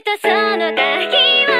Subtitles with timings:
[0.00, 0.76] とその時
[1.46, 1.51] は